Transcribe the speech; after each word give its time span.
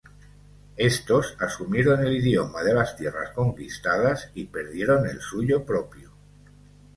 Estos 0.77 1.37
asumieron 1.39 2.03
el 2.03 2.13
idioma 2.17 2.63
de 2.63 2.73
las 2.73 2.97
tierras 2.97 3.29
conquistadas 3.35 4.31
y 4.33 4.45
perdieron 4.45 5.05
el 5.05 5.21
suyo 5.21 5.63
propio. 5.63 6.11